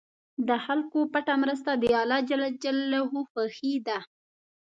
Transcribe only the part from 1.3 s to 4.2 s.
مرسته د الله خوښي ده.